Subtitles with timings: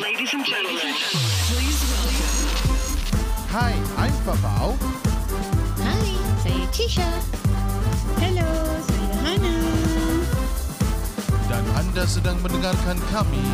[0.00, 0.88] Ladies and gentlemen,
[3.52, 4.72] Hi, I'm Fafau.
[5.84, 7.10] Hai, saya Trisha.
[8.16, 8.48] Hello,
[8.88, 9.52] saya Hana.
[11.44, 13.44] Dan anda sedang mendengarkan kami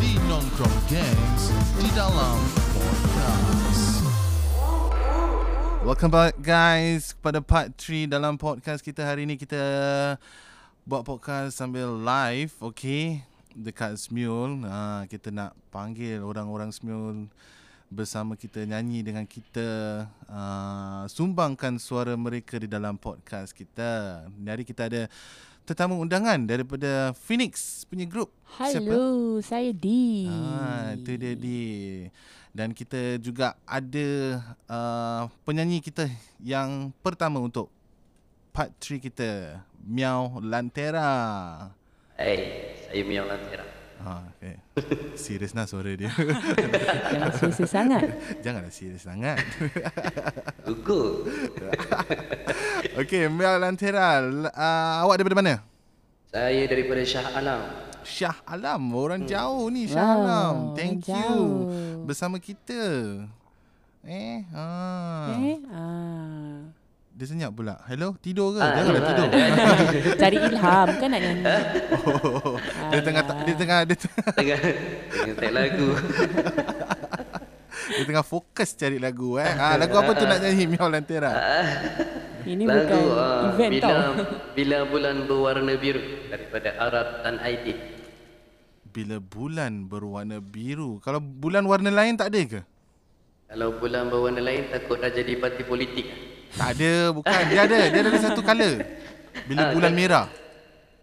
[0.00, 2.40] di Nongkrong Gangs di dalam
[2.72, 3.84] podcast.
[5.84, 9.60] Welcome back guys kepada part 3 dalam podcast kita hari ni kita
[10.88, 13.28] buat podcast sambil live, okay?
[13.52, 17.28] Dekat Smule, ha, kita nak panggil orang-orang Smule
[17.92, 19.68] bersama kita nyanyi dengan kita
[20.24, 24.24] uh, sumbangkan suara mereka di dalam podcast kita.
[24.32, 25.02] Hari kita ada
[25.68, 28.32] tetamu undangan daripada Phoenix punya grup.
[28.56, 30.24] Hello, saya Di.
[30.32, 31.60] Ah, itu dia di.
[32.52, 34.08] Dan kita juga ada
[34.68, 36.08] uh, penyanyi kita
[36.40, 37.68] yang pertama untuk
[38.52, 41.72] part 3 kita, Miao Lantera.
[42.16, 42.36] Hai,
[42.92, 43.64] saya Miao Lantera.
[44.04, 44.60] Ha, okay.
[45.16, 46.12] Serius lah suara dia.
[47.16, 48.04] Jangan serius sangat.
[48.44, 49.40] Janganlah serius sangat.
[50.68, 51.24] Gugur.
[53.00, 54.20] okay, Miao Lantera.
[54.52, 55.54] Uh, awak daripada mana?
[56.28, 57.60] Saya daripada Shah Alam.
[58.04, 58.82] Syah Alam.
[58.92, 60.54] Orang jauh ni Syah Wow, Alam.
[60.76, 61.16] Thank you.
[61.16, 61.50] jauh.
[62.04, 62.84] Bersama kita.
[64.04, 64.68] Eh, ha.
[65.40, 66.81] Eh, ah.
[67.12, 67.76] Dia senyap pula.
[67.84, 68.60] Hello, tidur ke?
[68.64, 69.28] Ah, Janganlah ah, tidur.
[70.24, 71.44] Cari ilham kan nak nyanyi.
[72.08, 72.56] Oh,
[72.88, 74.58] dia tengah dia tengah dia tengah, Tengah
[75.12, 75.88] tengah tak lagu.
[77.92, 79.44] dia tengah fokus cari lagu eh.
[79.60, 81.32] Ah, lagu apa tu nak nyanyi Miao Lantera?
[82.48, 84.12] Ini lagu bukan ah, event bila tau.
[84.56, 87.78] bila bulan berwarna biru daripada Arab dan Aidit.
[88.88, 90.96] Bila bulan berwarna biru.
[91.04, 92.60] Kalau bulan warna lain tak ada ke?
[93.52, 96.31] Kalau bulan berwarna lain takut dah jadi parti politik.
[96.52, 97.42] Tak ada, bukan.
[97.48, 97.80] Dia ada.
[97.88, 98.84] Dia ada satu color.
[99.48, 100.26] Bila bulan merah.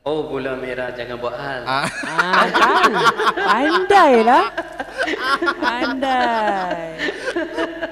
[0.08, 1.62] Oh, bulan merah jangan buat hal.
[1.68, 2.94] Ah, Ah, tahu.
[3.36, 4.46] Pandai lah.
[5.60, 6.82] Pandai.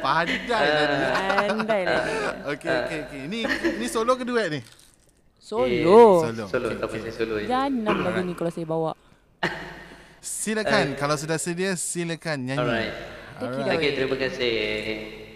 [0.01, 1.09] pandai lah dia.
[1.51, 2.29] Pandai lah dia.
[2.55, 3.21] Okey, okey, okey.
[3.27, 3.39] Ni
[3.75, 4.61] ni solo ke duet ni?
[5.37, 6.23] Solo.
[6.25, 6.45] Solo.
[6.47, 7.47] Solo, Okey, tak pasal solo je.
[7.51, 8.91] Jangan lagu ni kalau saya bawa.
[10.23, 10.95] Silakan.
[10.95, 12.61] Kalau sudah sedia, silakan nyanyi.
[12.63, 12.93] Alright.
[13.37, 13.91] Okey, away.
[13.93, 15.26] terima kasih.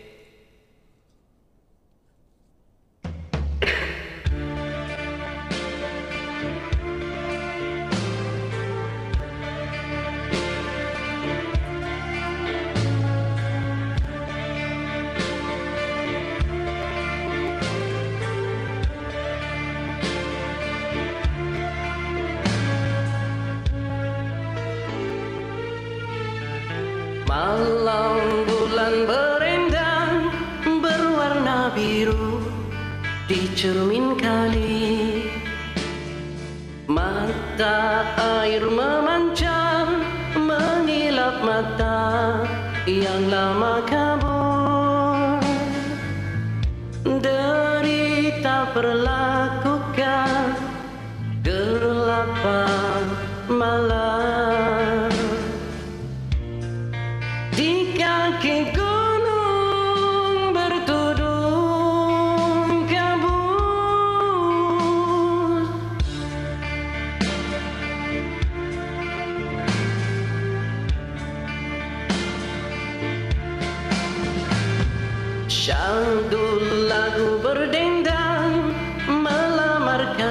[37.61, 39.85] Mata air memancar
[40.33, 42.41] mengilap mata.
[42.89, 44.10] Yang lama kabur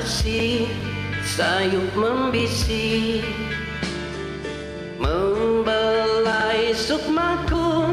[0.00, 0.64] kasih
[1.20, 3.20] Sayup membisik
[4.96, 7.84] Membelai sukmaku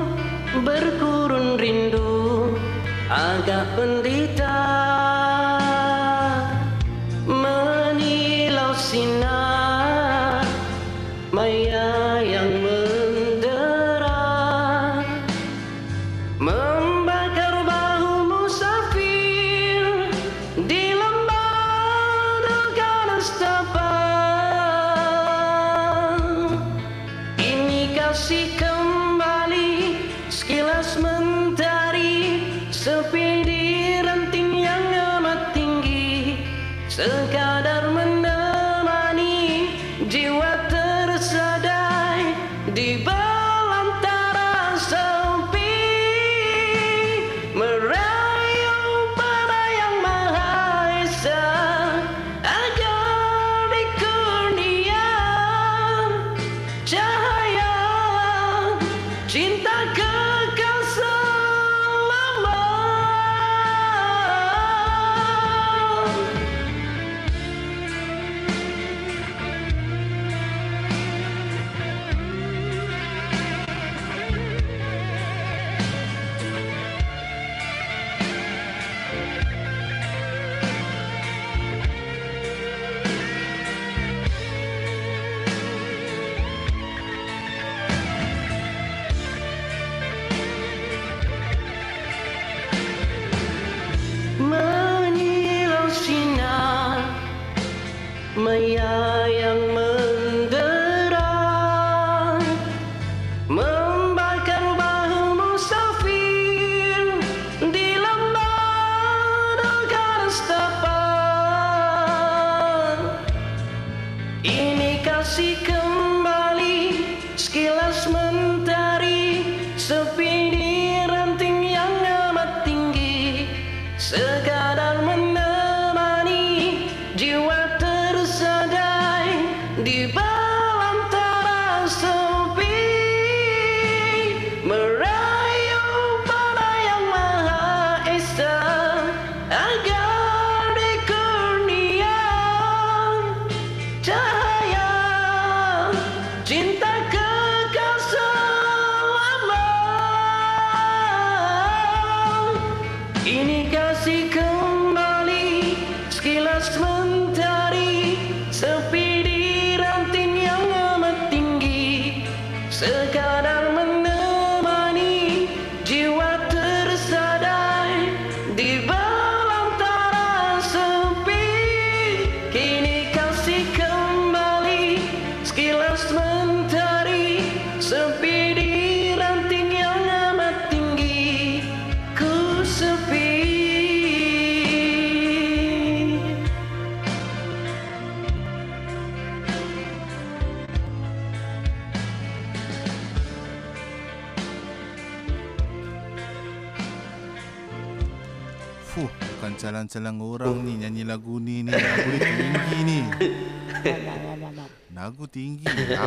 [0.64, 2.56] Berkurun rindu.
[3.12, 4.67] Agak pendita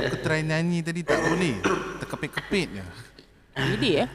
[0.00, 1.60] Aku try nyanyi tadi tak boleh.
[2.00, 2.84] Terkepit-kepit je.
[3.60, 4.08] Ini eh.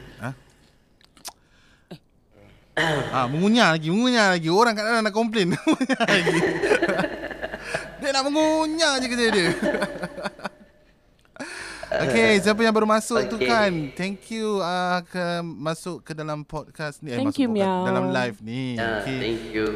[2.76, 4.52] Ah, mengunyah lagi, mengunyah lagi.
[4.52, 5.48] Orang kat dalam nak komplain.
[5.56, 6.38] Mengunyah lagi.
[8.04, 9.46] dia nak mengunyah je kerja dia.
[11.86, 13.30] Okay, siapa yang baru masuk okay.
[13.30, 13.72] tu kan?
[13.94, 17.14] Thank you uh, ke masuk ke dalam podcast ni.
[17.14, 17.86] Eh, Thank masuk you, Miao.
[17.86, 18.74] Dalam live ni.
[18.76, 19.18] Ah, Okay.
[19.22, 19.66] thank you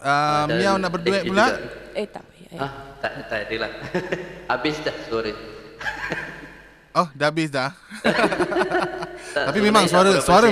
[0.00, 1.52] Uh, Miao nak berduet pula.
[1.52, 1.92] juga.
[1.92, 2.50] Eh tak payah.
[2.56, 2.58] Eh.
[2.58, 2.72] Ah,
[3.04, 3.70] tak, tak ada lah
[4.50, 5.30] Habis dah suara
[6.90, 7.70] Oh, dah habis dah.
[9.34, 10.50] tak, Tapi memang suara- suara-.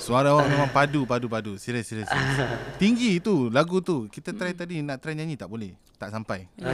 [0.00, 1.52] Suara awak memang padu, padu, padu.
[1.60, 2.40] Serius, serius, serius.
[2.80, 4.08] Tinggi tu lagu tu.
[4.08, 5.76] Kita try tadi nak try nyanyi tak boleh.
[6.00, 6.48] Tak sampai.
[6.56, 6.72] Uh,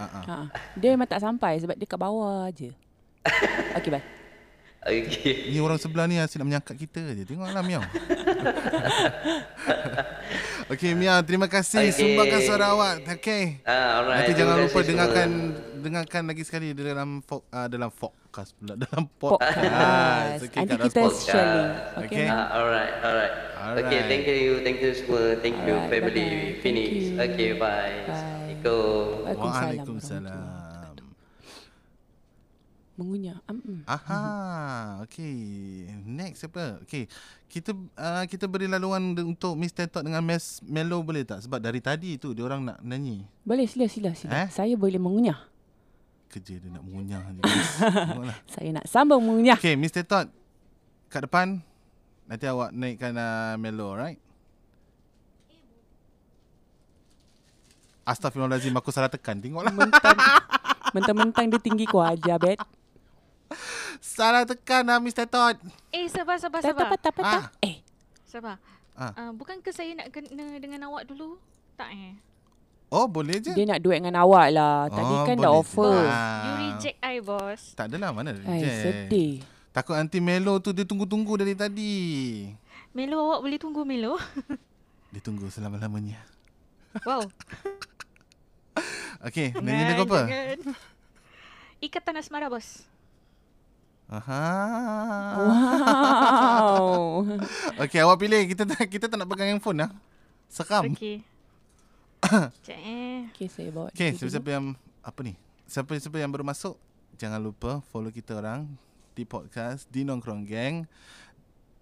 [0.00, 0.22] uh.
[0.24, 0.36] Ha.
[0.78, 2.70] Dia memang tak sampai sebab dia kat bawah je.
[3.76, 4.23] Okey, bye.
[4.84, 7.24] Okay Ni orang sebelah ni asyik nak menyangkat kita je.
[7.24, 7.80] Tengoklah Miao.
[10.68, 11.96] Okey Miao, terima kasih Okey.
[11.96, 12.94] sumbangkan suara awak.
[13.16, 13.64] Okey.
[13.64, 14.16] ah, alright.
[14.20, 14.88] Nanti Terima jangan lupa semua.
[14.88, 15.28] dengarkan
[15.78, 19.56] dengarkan lagi sekali dalam fo, uh, dalam podcast pula dalam Podcast.
[19.56, 20.40] podcast.
[20.42, 21.24] Okey, Nanti kat dalam kita podcast.
[21.24, 21.72] sharing.
[22.04, 22.04] Okay.
[22.04, 22.26] Okey.
[22.28, 23.32] Ah, alright, alright.
[23.54, 23.84] Alright.
[23.84, 25.22] Okay, thank you, thank you semua.
[25.40, 26.60] Thank you, Alright, family bye-bye.
[26.60, 26.88] Phoenix.
[27.16, 27.56] Thank you.
[27.56, 27.96] Okay, bye.
[28.04, 28.12] Bye.
[28.12, 29.08] Assalamualaikum.
[29.24, 29.64] Waalaikumsalam.
[29.64, 30.63] Waalaikumsalam.
[32.94, 33.42] Mengunyah.
[33.50, 34.22] Um, Aha,
[35.02, 35.34] okey.
[36.06, 36.78] Next siapa?
[36.86, 37.10] Okey.
[37.50, 39.90] Kita uh, kita beri laluan untuk Mr.
[39.90, 41.42] Talk dengan Mes Melo boleh tak?
[41.42, 43.26] Sebab dari tadi tu dia orang nak nyanyi.
[43.42, 44.16] boleh sila sila Eh?
[44.16, 44.46] sila.
[44.46, 45.42] Saya boleh mengunyah.
[46.30, 47.42] Kerja dia nak mengunyah je.
[48.54, 49.58] Saya nak sambung mengunyah.
[49.58, 50.06] Okey, Mr.
[50.06, 50.30] Todd
[51.10, 51.58] kat depan.
[52.24, 54.22] Nanti awak naikkan uh, Melo, alright?
[58.04, 59.40] Astaghfirullahalazim aku salah tekan.
[59.40, 59.72] Tengoklah.
[59.72, 60.18] Mentang,
[60.92, 62.60] mentang-mentang dia tinggi ku aja, bet.
[63.98, 65.24] Salah tekan lah Mr.
[65.24, 65.56] Todd.
[65.88, 66.84] Eh, sabar, sabar, Tak sabar.
[66.84, 67.40] apa tak apa tak.
[67.40, 67.44] Ah.
[67.60, 67.76] Eh,
[68.24, 68.56] Sabar.
[68.92, 69.10] Ah.
[69.16, 71.38] Uh, bukan ke saya nak kena dengan awak dulu?
[71.74, 72.14] Tak eh?
[72.88, 73.50] Oh, boleh je.
[73.50, 74.86] dia nak duet dengan awak lah.
[74.86, 75.82] Tadi Oh, kan dah offer.
[75.92, 75.98] je.
[75.98, 76.58] You Ah.
[76.60, 77.60] reject I, bos.
[77.74, 78.78] Tak adalah mana Ai, reject.
[78.80, 79.34] sedih.
[79.70, 81.94] Takut nanti Melo tu dia tunggu-tunggu dari tadi.
[82.92, 84.14] Melo, awak boleh tunggu Melo?
[85.10, 86.18] Dia tunggu selama-lamanya.
[87.02, 87.22] wow.
[89.26, 90.20] Okey, nyanyi lagu apa?
[91.80, 92.82] Ikatan Asmara, bos.
[94.14, 94.46] Aha.
[95.42, 96.86] Wow.
[97.82, 98.42] Okey, awak pilih.
[98.46, 99.90] Kita tak kita tak nak pegang handphone lah.
[100.46, 100.94] Sekam.
[100.94, 101.26] Okey.
[102.62, 103.26] Sekejap eh.
[103.34, 103.90] Okey, saya bawa.
[103.90, 104.18] Okey, dulu.
[104.22, 104.64] siapa-siapa yang
[105.02, 105.34] apa ni?
[105.66, 106.78] Siapa-siapa yang baru masuk,
[107.18, 108.70] jangan lupa follow kita orang
[109.18, 110.86] di podcast di Nongkrong Gang.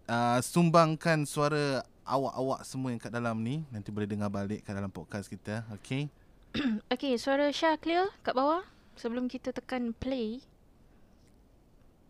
[0.09, 3.61] Uh, sumbangkan suara awak-awak semua yang kat dalam ni.
[3.69, 5.69] Nanti boleh dengar balik kat dalam podcast kita.
[5.77, 6.09] Okey.
[6.97, 8.65] Okey, suara Syah clear kat bawah?
[8.97, 10.41] Sebelum kita tekan play.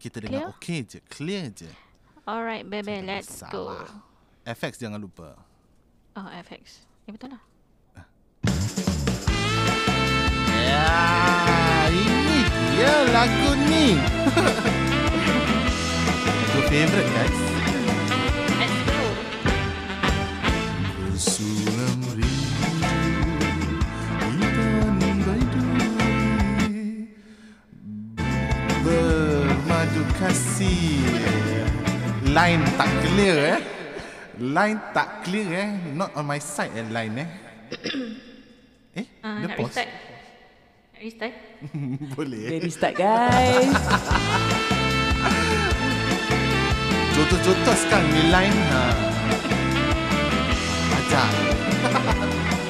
[0.02, 0.58] Kita dengar Clear?
[0.58, 1.70] okey je, clear je.
[2.26, 3.70] Alright, Tak ada let's go.
[3.70, 3.86] masalah.
[4.42, 5.38] FX jangan lupa.
[6.18, 6.82] Oh, FX.
[7.06, 7.42] Eh, betul lah.
[10.50, 10.90] Ya,
[11.86, 12.38] ini
[12.74, 13.86] dia lagu ni.
[16.26, 17.38] lagu favorite guys.
[18.58, 19.02] Let's go.
[30.32, 30.96] Kasih
[32.32, 33.60] line tak clear eh.
[34.40, 35.68] Line tak clear eh.
[35.92, 37.28] Not on my side eh line eh.
[39.04, 39.76] eh, Ah, dia nak pause.
[39.76, 39.92] restart.
[40.96, 41.34] Nak restart?
[42.16, 42.48] Boleh.
[42.48, 43.76] Dari start guys.
[47.12, 48.56] Jotos-jotos kan ni line.
[48.72, 48.84] Ha.
[50.96, 51.28] Ajar.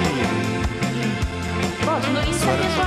[1.82, 2.87] Bos untuk insan yang suara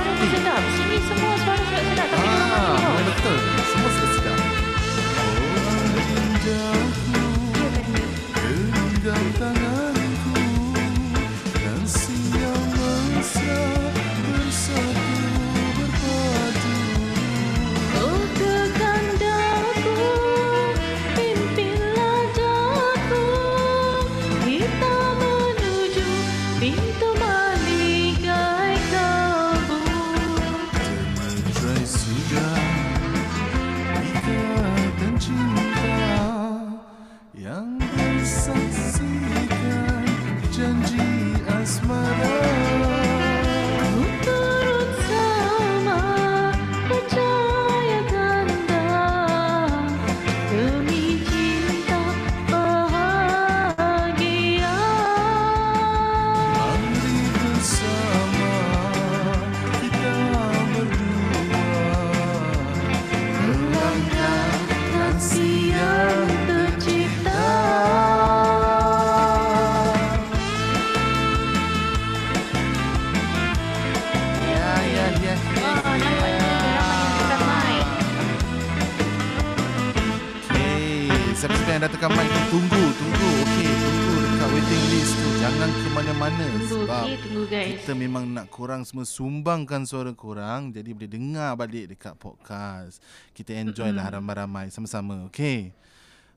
[88.81, 92.97] korang semua sumbangkan suara korang jadi boleh dengar balik dekat podcast.
[93.29, 95.29] Kita enjoy lah ramai-ramai sama-sama.
[95.29, 95.69] Okay.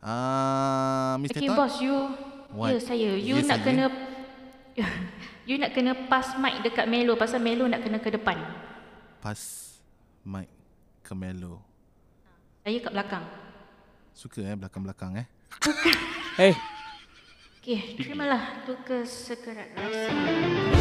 [0.05, 1.41] Ah, uh, Mr.
[1.41, 1.57] Okay Todd.
[1.57, 1.97] bos you
[2.53, 2.77] What?
[2.77, 3.65] Ya saya You Ya, nak saya.
[3.65, 3.85] kena
[5.49, 8.37] You nak kena pass mic dekat Melo Pasal Melo nak kena ke depan
[9.25, 9.41] Pas
[10.21, 10.53] mic
[11.01, 11.65] ke Melo.
[12.61, 13.25] Saya kat belakang
[14.13, 15.27] Suka eh belakang-belakang eh.
[16.37, 16.55] Eh,
[17.65, 20.74] Okay terimalah tu kesekerat rasa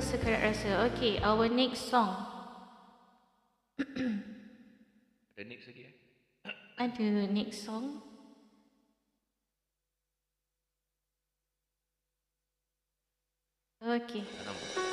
[0.00, 0.88] sekarang rasa.
[0.90, 2.26] Okay, our next song.
[5.36, 5.94] Ada next lagi eh?
[6.84, 8.00] Ada next song.
[13.80, 14.20] Okay.
[14.44, 14.89] Nampak.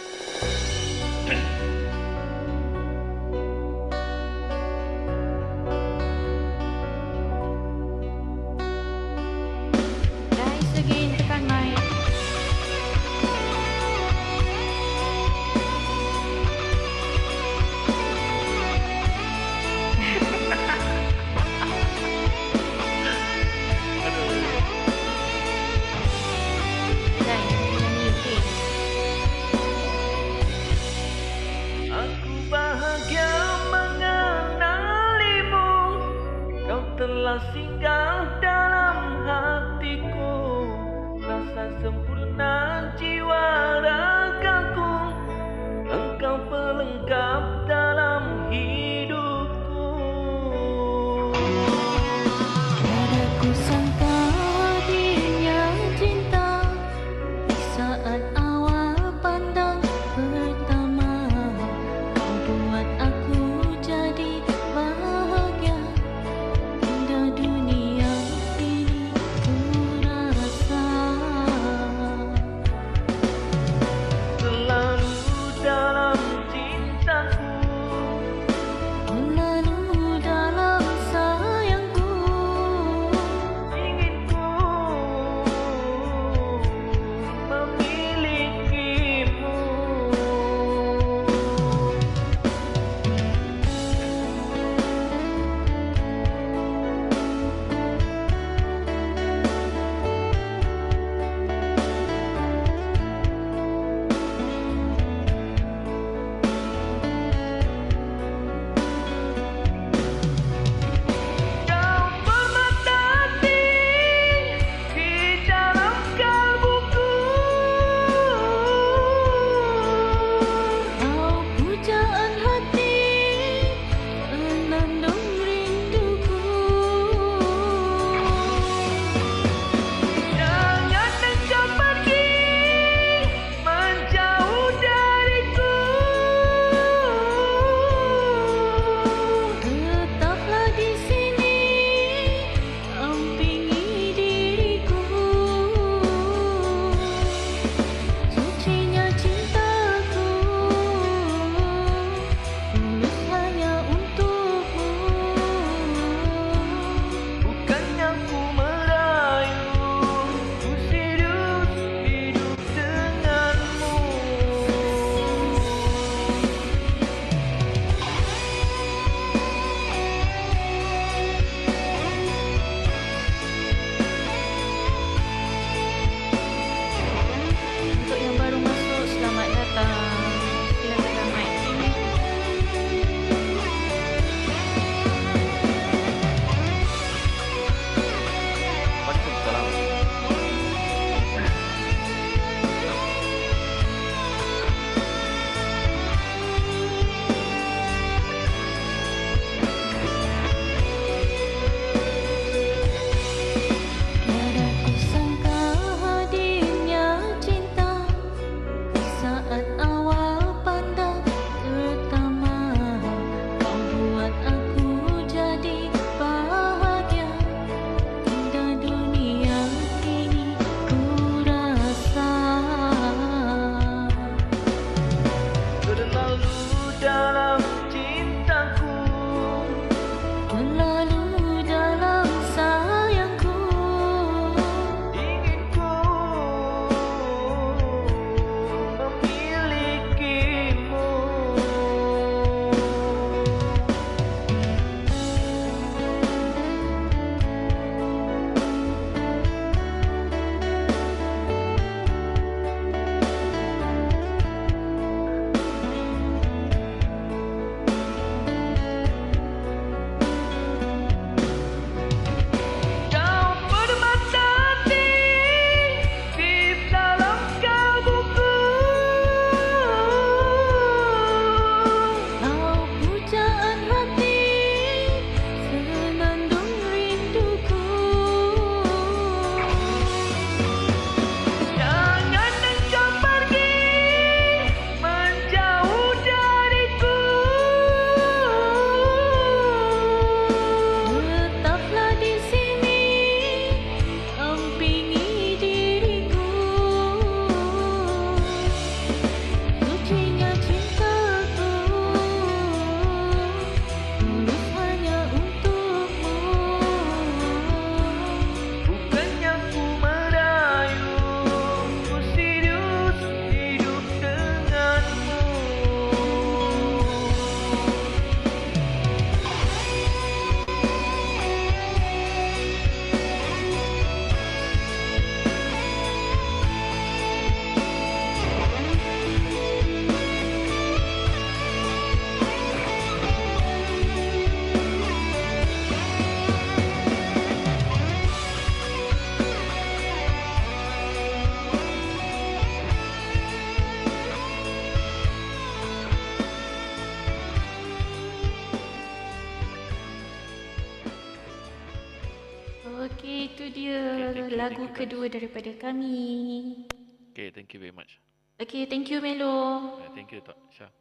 [354.68, 356.84] Lagu kedua daripada kami.
[357.32, 358.20] Okay, thank you very much.
[358.60, 359.96] Okey, thank you Melo.
[360.04, 360.92] Uh, thank you, Tok Syah.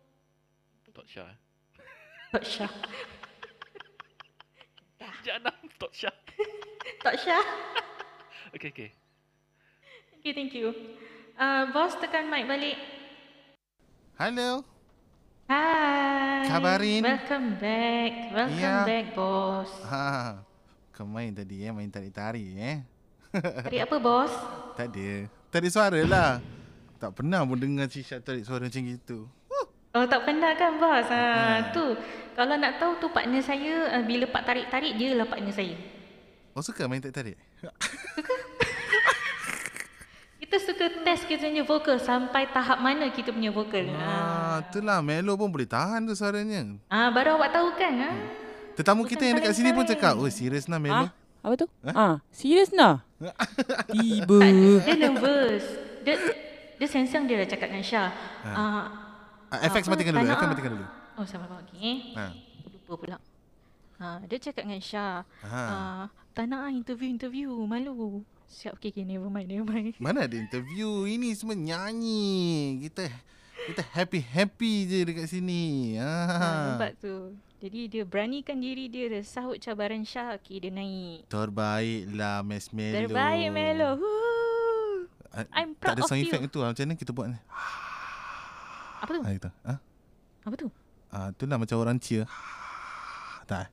[0.94, 1.26] Tok Syah.
[1.26, 1.36] eh?
[2.36, 2.70] Tok Syah.
[5.26, 5.50] Jangan
[5.82, 6.14] Tok Syah.
[7.02, 7.42] Tok Syah.
[8.54, 8.90] Okay, okay.
[10.22, 10.70] Okay, thank you.
[11.34, 12.78] Uh, bos tekan mic balik.
[14.14, 14.62] Hello.
[15.50, 16.46] Hai.
[16.46, 17.02] Khabarin?
[17.02, 18.12] Welcome back.
[18.30, 18.86] Welcome Ya.
[18.86, 19.70] back, bos.
[19.90, 20.38] Ha.
[20.94, 22.95] Kau main tadi eh, main tarik-tarik eh.
[23.32, 24.32] Tarik apa, bos?
[24.74, 25.10] tak ada.
[25.48, 26.30] Tarik suara lah.
[26.96, 29.28] Tak pernah pun dengar Cisha tarik suara macam gitu.
[29.96, 31.08] Oh, tak pernah kan, bos?
[31.08, 31.60] Ha, Hmm.
[31.72, 31.86] tu.
[32.36, 35.72] Kalau nak tahu tu partner saya, uh, bila pak tarik-tarik, dia lah partner saya.
[36.52, 37.40] Oh suka main tarik-tarik?
[40.36, 43.88] Kita suka test kita punya vokal sampai tahap mana kita punya vokal.
[43.88, 43.98] Ha.
[43.98, 46.76] Ah, itulah Melo pun boleh tahan tu suaranya.
[46.86, 47.92] Ah, baru awak tahu kan?
[47.98, 48.10] Ha?
[48.76, 51.10] Tetamu kita yang dekat sini pun cakap, "Oh, serius nah Melo." Ah,
[51.40, 51.66] apa tu?
[51.82, 53.02] Ah, serius nah.
[53.90, 54.38] Tiba.
[54.84, 55.64] Dia nervous.
[56.04, 56.14] Dia
[56.76, 58.10] dia sensang dia dah cakap dengan Syah.
[58.44, 58.50] Ha.
[58.52, 58.86] Ah,
[59.46, 60.86] Ah, FX matikan dulu, FX matikan dulu.
[61.16, 61.62] Oh, sabar sabar.
[61.70, 62.18] Okey.
[62.18, 62.34] Ha.
[62.74, 63.16] Lupa pula.
[63.96, 65.24] Ha, dia cakap dengan Syah.
[65.46, 65.60] Ha.
[65.64, 66.02] Ah,
[66.36, 68.26] tak nak ah interview-interview, malu.
[68.46, 69.94] Siap, okay, okay, never mind, never mind.
[70.02, 73.10] Mana ada interview Ini semua nyanyi Kita
[73.66, 76.14] Kita happy-happy je dekat sini Ha.
[76.78, 76.86] ha.
[76.94, 77.34] Tu.
[77.66, 81.26] Jadi dia beranikan diri dia, dia sahut cabaran Syah, okay, dia naik.
[81.26, 83.98] Terbaiklah Mes Melo Terbaik Melo.
[83.98, 85.10] Woo.
[85.34, 86.30] Ah, I'm Tak proud ada of sound you.
[86.30, 86.70] effect tu ah.
[86.70, 87.34] Macam mana kita buat ni
[89.02, 89.18] Apa tu?
[89.18, 89.50] ha, gitu.
[89.66, 89.74] Ha?
[90.46, 90.68] Apa tu?
[91.10, 92.22] Ah, tu lah macam orang cheer
[93.50, 93.68] Tak eh?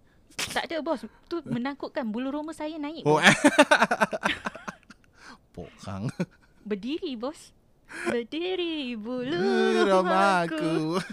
[0.57, 1.05] Tak ada bos.
[1.29, 3.05] Tu menakutkan bulu roma saya naik.
[3.05, 3.29] Oh bos.
[3.29, 3.37] eh
[5.53, 6.09] Pokang
[6.65, 7.53] Berdiri bos.
[8.09, 9.37] Berdiri bulu
[9.85, 10.97] Ramaku romaku.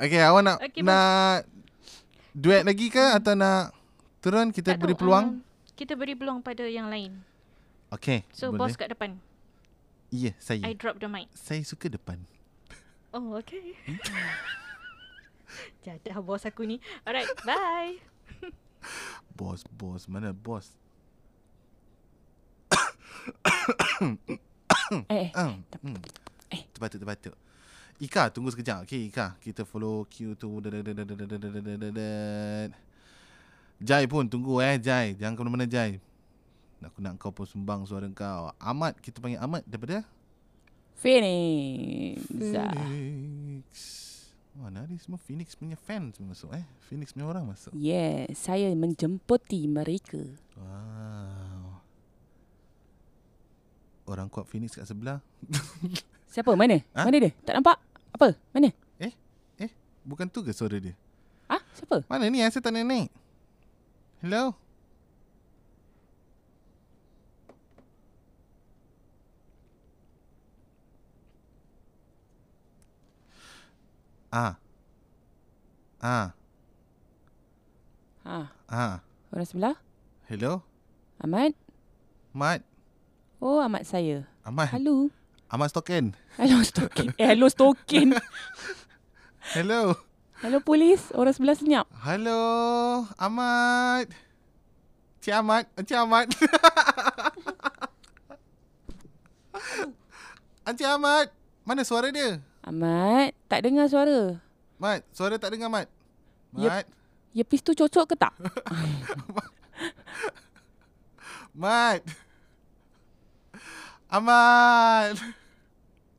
[0.00, 0.80] Okay awak nak bos.
[0.80, 1.44] Nak
[2.32, 3.76] Duet lagi ke Atau nak
[4.24, 7.24] Turun kita Tak beri tahu, peluang um, kita beri peluang pada yang lain.
[7.88, 8.68] Okay So boleh.
[8.68, 9.16] bos kat depan.
[10.12, 11.28] Ya saya I drop the mic.
[11.32, 12.20] Saya suka depan
[13.10, 13.74] Oh, okay.
[15.84, 16.78] Jadah bos aku ni.
[17.02, 17.98] Alright, bye.
[19.36, 20.70] Bos Bos Mana bos
[25.10, 25.28] Eh, eh.
[25.36, 25.98] Ah, hmm.
[26.76, 27.34] Terbatuk terbatuk
[28.00, 28.88] Ika tunggu sekejap.
[28.88, 30.48] Okay Ika Kita follow Q tu.
[33.80, 35.12] Jai pun tunggu eh Jai.
[35.20, 36.00] Jangan ke mana-mana Jai.
[36.80, 38.56] Aku nak kau pun sumbang suara kau.
[38.56, 39.60] Ahmad Kita panggil Ahmad.
[39.68, 40.00] Daripada?
[40.96, 42.24] Phoenix.
[42.32, 43.68] Phoenix.
[44.56, 46.64] Mana ni semua Phoenix punya fan semua masuk eh?
[46.88, 47.72] Phoenix punya orang masuk.
[47.72, 50.20] Yes yeah, Saya menjemputi mereka.
[50.56, 51.84] Wow.
[54.08, 55.20] Orang kuat Phoenix kat sebelah.
[56.30, 56.54] Siapa?
[56.54, 56.80] Mana?
[56.94, 57.06] Ha?
[57.06, 57.32] Mana dia?
[57.42, 57.89] Tak nampak?
[58.20, 58.36] Apa?
[58.52, 58.68] Mana?
[59.00, 59.16] Eh?
[59.56, 59.72] Eh?
[60.04, 60.92] Bukan tu ke suara dia?
[61.48, 62.04] Ah, siapa?
[62.04, 62.44] Mana ni?
[62.44, 63.08] Saya tak nak naik.
[64.20, 64.52] Hello?
[74.28, 74.54] Ah.
[76.00, 76.36] Ah.
[78.28, 78.36] Ha,
[78.68, 78.94] Ah.
[79.32, 79.76] orang sebelah?
[80.28, 80.60] Hello?
[81.18, 81.56] Ahmad?
[82.36, 82.60] Mat.
[83.42, 84.28] Oh, Ahmad saya.
[84.44, 84.70] Ahmad.
[84.70, 85.08] Halo.
[85.50, 86.14] Ahmad Stoken.
[86.38, 87.10] Hello Stokin.
[87.18, 88.14] Eh, hello Stokin.
[89.58, 89.98] Hello.
[90.46, 91.10] Hello polis.
[91.10, 91.90] Orang sebelah senyap.
[92.06, 93.02] Hello.
[93.18, 94.06] Ahmad.
[95.18, 95.66] Cik Ahmad.
[95.74, 96.30] Encik Ahmad.
[100.70, 101.34] Encik Ahmad.
[101.66, 102.38] Mana suara dia?
[102.62, 104.38] Ahmad, tak dengar suara.
[104.78, 105.90] Mat, suara tak dengar Mat.
[106.54, 106.86] Mat.
[107.34, 108.38] Earpiece tu cocok ke tak?
[111.58, 112.06] Mat.
[114.14, 115.39] Ahmad.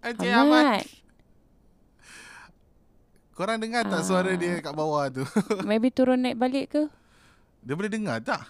[0.01, 0.81] Encik Ahmad.
[0.81, 0.83] Ahmad.
[3.37, 5.23] Korang dengar tak suara dia kat bawah tu?
[5.69, 6.83] Maybe turun naik balik ke?
[7.61, 8.41] dia boleh dengar tak?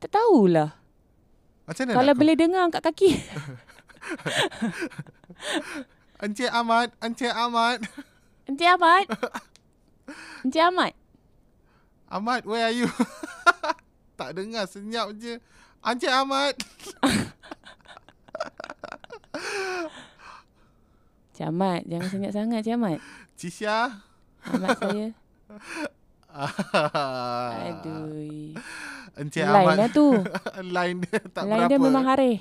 [0.00, 0.72] Tak tahulah.
[1.68, 3.10] Macam mana Kalau nak boleh dengar angkat kaki.
[6.24, 7.84] Encik Ahmad, Encik Ahmad.
[8.48, 9.04] Encik Ahmad.
[10.42, 10.92] Encik Ahmad.
[12.08, 12.88] Ahmad, where are you?
[14.18, 15.38] tak dengar, senyap je.
[15.84, 16.56] Encik Ahmad.
[21.40, 21.80] Ahmad.
[21.88, 22.98] Jangan senyap sangat Encik Ahmad.
[23.40, 23.78] Cisha.
[24.44, 25.06] Ahmad saya.
[27.68, 28.56] Aduh.
[29.16, 29.76] Encik Lain Ahmad.
[29.76, 30.06] lah tu.
[30.76, 31.70] Line dia tak Lain berapa.
[31.70, 32.36] dia memang harih.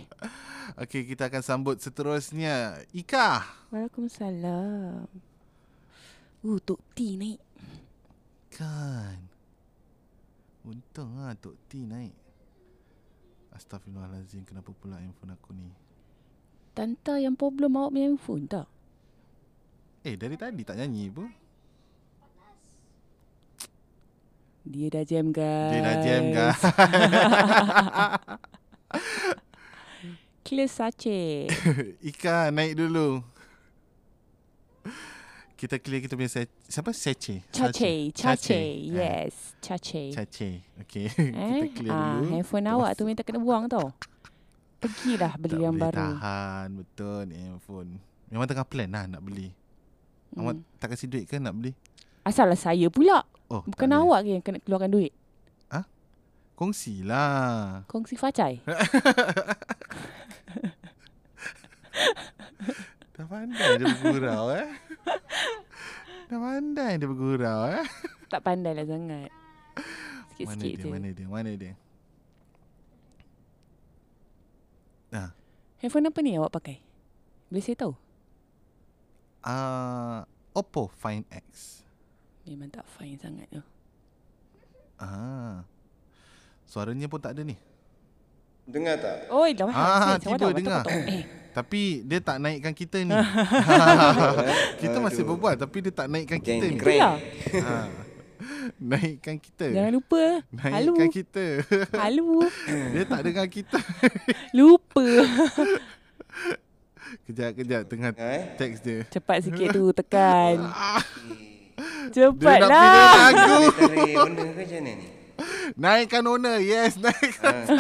[0.79, 2.79] Okey, kita akan sambut seterusnya.
[2.91, 3.43] Ika.
[3.71, 5.07] Waalaikumsalam.
[6.41, 7.39] Uh, Tok T naik.
[8.49, 9.27] Kan.
[10.63, 12.15] Untung lah Tok T naik.
[13.51, 15.67] Astaghfirullahalazim, kenapa pula handphone aku ni?
[16.71, 18.67] Tanta yang problem awak punya handphone tak?
[20.01, 21.29] Eh, dari tadi tak nyanyi pun.
[24.65, 25.71] Dia dah jam guys.
[25.73, 26.61] Dia dah jam guys.
[30.45, 31.49] Clear sace.
[32.09, 33.21] Ika naik dulu.
[35.53, 36.89] Kita clear kita punya se- siapa?
[36.89, 37.45] Seche.
[37.53, 38.09] Cace.
[38.17, 38.61] Cace.
[38.89, 39.53] Yes.
[39.61, 40.09] Cace.
[40.09, 40.65] Cace.
[40.81, 41.05] Okey.
[41.37, 41.69] Eh?
[41.69, 42.33] kita clear ah, dulu.
[42.33, 43.93] handphone awak tu minta kena buang tau.
[44.81, 46.01] Pergilah beli tak yang boleh baru.
[46.01, 48.01] tahan betul ni handphone.
[48.33, 49.53] Memang tengah plan lah nak beli.
[50.31, 50.47] Hmm.
[50.47, 51.75] Awak tak kasih duit ke nak beli?
[52.23, 53.23] Asallah saya pula.
[53.51, 55.11] Oh, Bukan awak ke yang kena keluarkan duit.
[56.61, 57.81] Kongsi lah.
[57.89, 58.61] Kongsi facai.
[63.17, 64.69] Dah pandai dia bergurau eh.
[66.29, 67.81] Dah pandai dia bergurau eh.
[68.29, 69.33] tak pandai lah sangat.
[69.33, 70.93] Mana Sikit-sikit dia, je.
[70.93, 71.73] mana dia, mana dia.
[75.09, 75.33] Ah,
[75.81, 76.77] Handphone apa ni awak pakai?
[77.49, 77.97] Boleh saya tahu?
[79.45, 81.79] Uh, Oppo Find X.
[82.45, 83.61] Memang tak fine sangat tu.
[84.97, 85.63] Ah.
[86.65, 87.55] Suaranya pun tak ada ni.
[88.65, 89.27] Dengar tak?
[89.29, 90.85] Oi, dah Ah, tiba dengar.
[90.87, 93.11] Eh, Tapi dia tak naikkan kita ni.
[94.81, 95.35] kita masih Aduh.
[95.35, 96.77] berbual tapi dia tak naikkan kita ni.
[96.77, 96.79] Geng.
[96.79, 97.15] itulah.
[97.61, 97.75] Ha.
[98.81, 99.69] Naikkan kita.
[99.69, 100.23] Jangan lupa.
[100.65, 100.93] Halo.
[100.97, 101.45] Naikkan kita.
[101.93, 102.41] Halo.
[102.93, 103.77] dia tak dengar kita.
[104.57, 105.05] Lupa.
[107.23, 108.43] Kejap-kejap tengah Eh?
[108.55, 109.03] teks dia.
[109.07, 110.55] Cepat sikit tu tekan.
[112.13, 112.91] Dia nak pilih Cepatlah.
[113.25, 113.57] lagu.
[113.71, 115.07] Tarik benda ke macam mana ni?
[115.73, 116.57] Naikkan owner.
[116.59, 117.63] Yes, naikkan.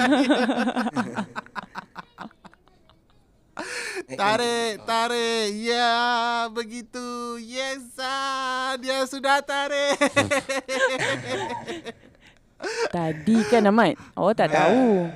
[4.11, 5.47] Tarik, tarik.
[5.53, 5.93] Ya,
[6.49, 7.07] begitu.
[7.37, 9.95] Yes, ah, dia sudah tarik.
[12.89, 15.07] Tadi kan Ahmad, awak tak tahu.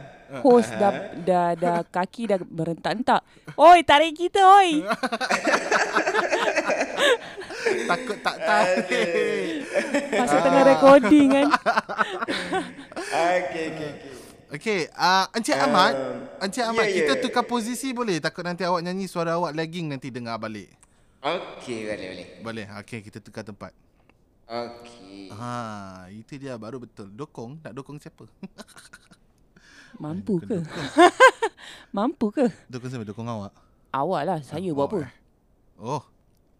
[0.42, 3.22] Hos dah, dah, dah kaki dah berentak-entak.
[3.56, 4.82] Oi, tarik kita, oi.
[7.90, 9.66] Takut tak tarik.
[10.18, 11.48] Masa tengah recording kan.
[13.16, 14.12] Okey, okey, okey.
[14.46, 15.98] Okey, uh, Encik Ahmad,
[16.38, 17.22] Encik Ahmad, ya, ya, kita ya.
[17.22, 18.22] tukar posisi boleh?
[18.22, 20.70] Takut nanti awak nyanyi suara awak lagging nanti dengar balik.
[21.26, 22.28] Okey, boleh, boleh.
[22.42, 22.66] Boleh.
[22.82, 23.74] Okey, kita tukar tempat.
[24.46, 25.34] Okey.
[25.34, 27.10] Ha, itu dia baru betul.
[27.10, 28.30] Dokong, nak dokong siapa?
[29.96, 30.60] Mampu ke?
[31.96, 32.46] Mampu ke?
[32.68, 33.06] dokong siapa?
[33.08, 33.54] Dokong awak.
[33.96, 35.00] Awak lah, saya buat apa?
[35.80, 36.04] Oh,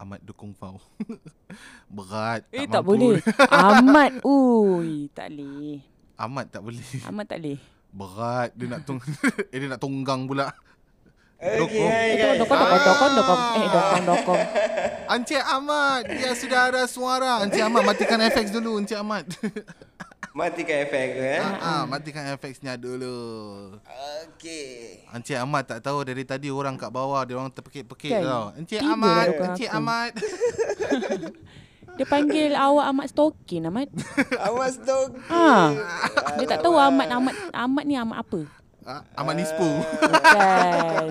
[0.00, 0.80] Ahmad dokong Fau.
[1.96, 2.48] Berat.
[2.48, 3.20] Eh, tak tak boleh.
[3.52, 5.84] Ahmad, ui, tak boleh.
[6.16, 6.88] Ahmad tak boleh.
[7.04, 7.58] Ahmad tak boleh.
[7.96, 9.00] Berat dia nak tung
[9.52, 10.52] eh, dia nak tunggang pula.
[11.36, 11.90] Dokong.
[12.16, 13.40] Itu dokong, dokong, dokong, dokong.
[13.60, 14.42] Eh, dokong, dokong.
[15.06, 17.44] Encik Ahmad, dia sudah ada suara.
[17.44, 19.28] Encik Ahmad matikan FX dulu Encik Ahmad.
[20.36, 21.40] Matikan efek tu eh.
[21.40, 23.16] ah, matikan FX-nya dulu.
[24.28, 25.00] Okey.
[25.08, 28.20] Encik Ahmad tak tahu dari tadi orang kat bawah dia orang terpekik-pekik Kan?
[28.20, 28.44] tau.
[28.52, 29.76] Encik Tiga Ahmad, lah Encik aku.
[29.80, 30.10] Ahmad.
[31.96, 33.88] Dia panggil awak Ahmad Stokin, Ahmad.
[34.44, 35.16] Awas dong.
[35.32, 35.72] Ha.
[36.36, 38.44] Dia tak tahu Ahmad Ahmad Ahmad ni Ahmad apa.
[38.86, 39.66] Ah, Ahmad Nispu.
[39.98, 41.06] Bukan.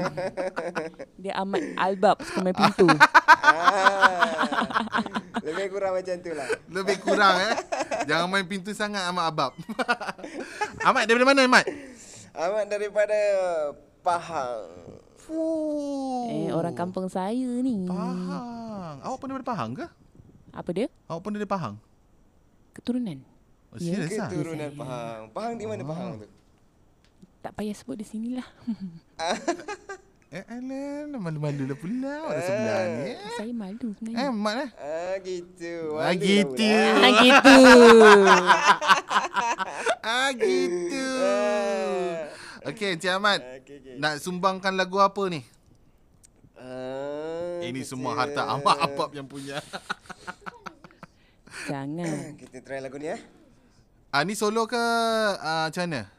[1.20, 2.88] Dia Ahmad Albab suka main pintu.
[2.88, 4.32] Ah.
[5.46, 6.48] Lebih kurang macam tu lah.
[6.72, 7.54] Lebih kurang eh.
[8.08, 9.52] Jangan main pintu sangat Ahmad Abab.
[10.88, 11.66] Ahmad daripada mana Ahmad?
[12.32, 13.20] Ahmad daripada
[14.00, 14.64] Pahang.
[15.28, 16.32] Fuh.
[16.32, 17.92] Eh, orang kampung saya ni.
[17.92, 19.04] Pahang.
[19.04, 19.86] Awak pun daripada Pahang ke?
[20.56, 20.88] Apa dia?
[21.12, 21.76] Awak pun dari Pahang?
[22.72, 23.20] Keturunan.
[23.76, 24.32] Oh, serius ah?
[24.32, 25.22] Keturunan Pahang.
[25.36, 26.45] Pahang di mana Pahang tu?
[27.46, 28.48] Tak payah sebut di sinilah.
[30.36, 33.14] Eh, alah, malu-malu lah pula orang sebelah ni.
[33.16, 34.20] Eh, Saya malu eh sebenarnya.
[34.20, 34.70] Eh?
[34.76, 35.74] Ah gitu.
[35.96, 36.66] Ah, Malu gitu.
[36.68, 37.00] lah pula.
[37.00, 37.58] Ah gitu.
[40.06, 41.06] Ah, gitu.
[41.24, 42.68] Ah.
[42.68, 43.40] Okey, Encik Ahmad.
[43.40, 43.96] Okey okey.
[43.96, 45.40] Nak sumbangkan lagu apa ni?
[46.60, 49.64] Ah, Ini kita- semua harta Ahmad Abab yang punya.
[51.72, 52.36] Jangan.
[52.36, 53.22] Kita try lagu ni eh.
[54.12, 54.76] Ah, ni solo ke
[55.40, 56.15] ah, macam mana?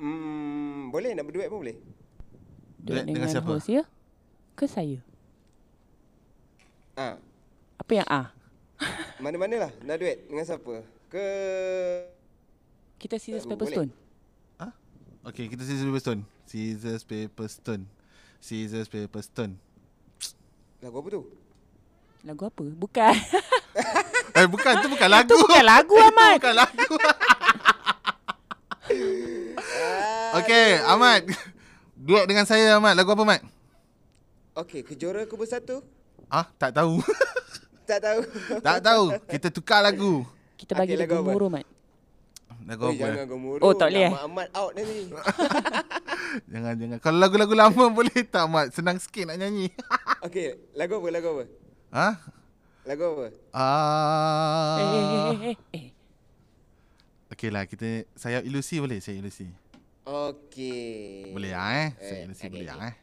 [0.00, 1.76] Hmm, boleh nak berduet pun boleh.
[2.80, 3.52] Duet dengan dengan, siapa?
[3.52, 3.84] host ya?
[4.56, 4.96] Ke saya?
[6.94, 7.20] Ah,
[7.76, 8.32] Apa yang A?
[9.18, 10.80] mana-mana lah nak duet dengan siapa?
[11.06, 11.24] Ke
[12.96, 13.76] Kita scissors paper boleh.
[13.76, 13.90] stone.
[14.56, 14.72] Ah?
[15.22, 16.22] Okey, kita scissors paper stone.
[16.46, 17.84] Scissors paper stone.
[18.38, 19.54] Scissors paper stone.
[20.80, 21.22] lagu apa tu?
[22.22, 22.64] Lagu apa?
[22.66, 23.14] Bukan.
[24.30, 25.26] Eh bukan tu bukan lagu.
[25.26, 26.36] Itu bukan lagu Itu Ahmad.
[26.38, 26.94] bukan lagu.
[30.50, 31.22] Okey, Ahmad.
[32.10, 32.98] Duet dengan saya Ahmad.
[32.98, 33.40] Lagu apa Ahmad?
[34.58, 35.78] Okey, kejora kubur satu?
[36.26, 36.98] Ah, tak tahu.
[37.86, 38.20] Tak tahu.
[38.62, 39.04] tak tahu.
[39.26, 40.22] Kita tukar lagu.
[40.54, 41.30] Kita bagi Okey, lagu lagu apa?
[41.34, 41.66] muru mat.
[42.62, 43.02] Lagu Oh, apa?
[43.02, 43.62] jangan gemuruh.
[43.62, 44.12] Oh, tak boleh, eh?
[44.14, 44.98] Ahmad out nanti.
[46.54, 46.98] Jangan jangan.
[47.02, 48.70] Kalau lagu-lagu lama boleh tak Ahmad?
[48.70, 49.74] Senang sikit nak nyanyi.
[50.22, 51.08] Okey, lagu apa?
[51.10, 51.44] Lagu apa?
[51.90, 52.08] ha?
[52.86, 53.26] Lagu apa?
[53.50, 54.78] Ah.
[54.78, 55.86] Eh, eh, eh, eh, eh.
[57.34, 58.98] Okey lah kita saya ilusi boleh?
[58.98, 59.50] Saya ilusi.
[60.10, 61.30] Okey.
[61.30, 61.88] Boleh ah eh?
[61.96, 62.74] Saya Eh, ilusi okey, boleh okey.
[62.76, 62.94] ah eh.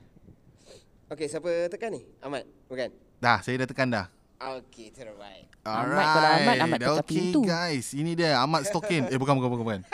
[1.07, 2.01] Okey, siapa tekan ni?
[2.19, 2.91] Ahmad, bukan?
[3.17, 4.11] Dah, saya dah tekan dah.
[4.37, 5.47] Okey, terbaik.
[5.63, 7.39] Ahmad, kalau Ahmad, Ahmad tekan okay, pintu.
[7.41, 7.87] guys.
[7.91, 9.07] Ini dia Ahmad Stokin.
[9.11, 9.81] eh bukan bukan bukan bukan.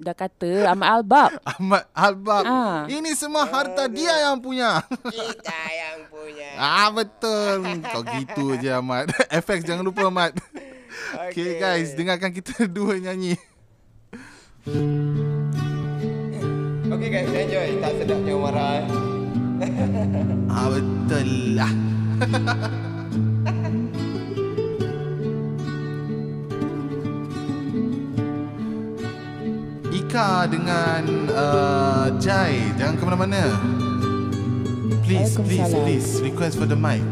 [0.00, 1.30] Dah kata Ahmad Albab.
[1.52, 2.44] Ahmad Albab.
[2.46, 2.86] Ah.
[2.86, 4.80] Ini semua harta dia yang punya.
[5.04, 6.48] Kita yang punya.
[6.56, 7.60] ah betul.
[7.84, 9.10] Kau gitu je Ahmad.
[9.28, 10.32] FX jangan lupa Ahmad.
[11.28, 11.34] Okay.
[11.34, 11.60] Okey.
[11.60, 13.34] guys, dengarkan kita dua nyanyi.
[16.90, 17.68] Okey guys, enjoy.
[17.78, 18.70] Tak sedap jangan marah.
[18.76, 18.86] eh.
[20.50, 21.72] Ah betul lah.
[29.90, 31.02] Ika dengan
[31.34, 33.42] uh, Jai Jangan ke mana-mana
[35.02, 37.02] Please, please, please Request for the mic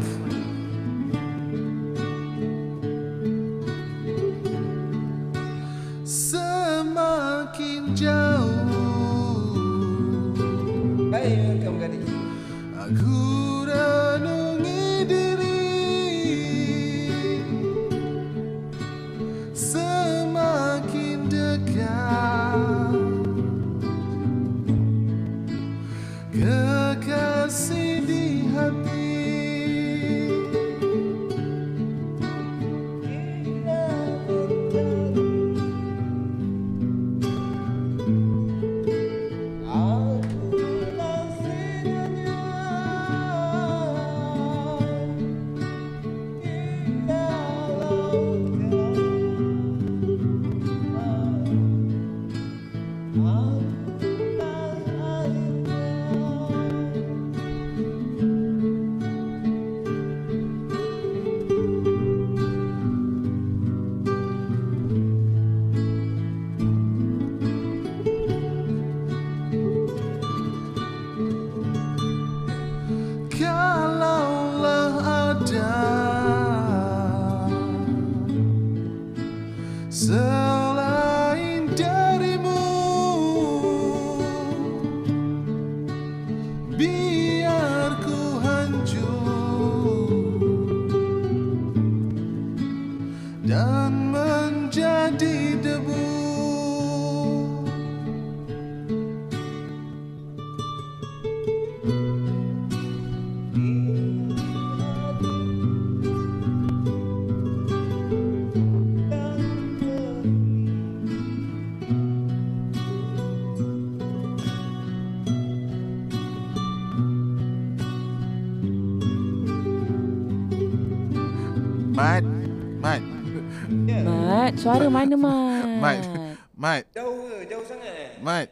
[124.59, 125.65] suara mana Mat?
[125.79, 126.03] Mat.
[126.51, 126.83] Mat.
[126.91, 127.47] Jauh ke?
[127.47, 128.19] Jauh sangat.
[128.19, 128.47] Mat.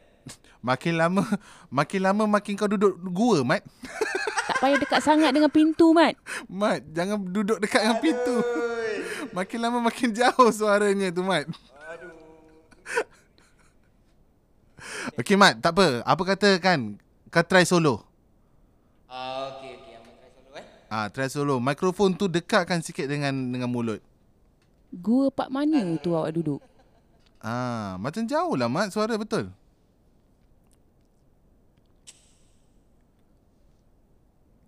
[0.64, 1.24] Makin lama
[1.68, 3.62] makin lama makin kau duduk gua, Mat.
[4.48, 6.16] Tak payah dekat sangat dengan pintu Mat.
[6.48, 8.36] Mat, jangan duduk dekat dengan pintu.
[9.36, 11.52] Makin lama makin jauh suaranya tu, Mat.
[15.20, 16.02] Okey, Mat, tak apa.
[16.08, 16.96] Apa kata kan
[17.28, 18.08] kau try solo.
[19.12, 19.94] Ah, okey okey.
[20.00, 20.66] Amat try solo eh.
[20.88, 21.56] Ah, try solo.
[21.60, 24.00] Mikrofon tu dekatkan sikit dengan dengan mulut.
[24.92, 26.64] Gua part mana tu awak duduk?
[27.44, 28.90] Ah, macam jauh lah, Mat.
[28.90, 29.52] Suara betul.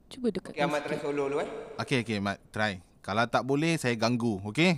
[0.09, 0.57] Cuba dekat.
[0.57, 1.49] Okey, Amat try solo dulu eh.
[1.81, 2.37] Okey, okey, Mat.
[2.49, 2.81] Try.
[3.05, 4.41] Kalau tak boleh, saya ganggu.
[4.41, 4.77] Okey?